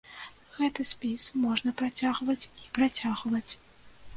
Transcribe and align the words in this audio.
Гэты 0.53 0.85
спіс 0.91 1.27
можна 1.43 1.73
працягваць 1.83 2.39
і 2.65 2.67
працягваць. 2.79 3.47